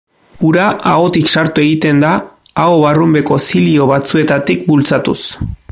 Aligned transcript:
Ura 0.45 0.63
ahotik 0.91 1.29
sartu 1.33 1.63
egiten 1.65 2.01
da 2.05 2.13
aho-barrunbeko 2.63 3.39
zilio 3.51 3.89
batzuetatik 3.93 4.69
bultzatuz. 4.73 5.21